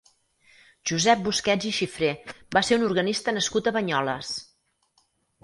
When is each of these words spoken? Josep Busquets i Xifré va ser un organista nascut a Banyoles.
Josep 0.91 1.21
Busquets 1.27 1.67
i 1.71 1.73
Xifré 1.81 2.09
va 2.57 2.65
ser 2.71 2.79
un 2.81 2.87
organista 2.89 3.35
nascut 3.37 3.71
a 3.73 3.77
Banyoles. 3.79 4.35